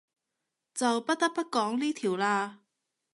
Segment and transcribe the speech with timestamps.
[0.73, 2.55] 就不得不講呢條喇